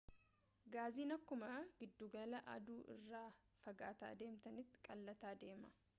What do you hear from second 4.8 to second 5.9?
qal'ataa deema